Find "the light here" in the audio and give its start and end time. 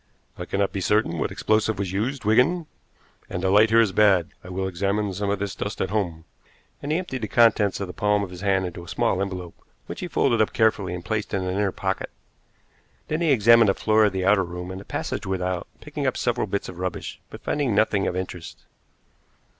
3.43-3.81